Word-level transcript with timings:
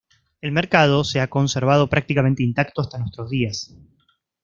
El 0.41 0.51
mercado 0.51 1.03
se 1.03 1.19
ha 1.21 1.29
conservado 1.29 1.87
prácticamente 1.87 2.41
intacto 2.41 2.81
hasta 2.81 2.97
nuestros 2.97 3.29
días. 3.29 3.71